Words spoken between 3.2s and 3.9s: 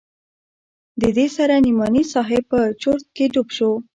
ډوب سو.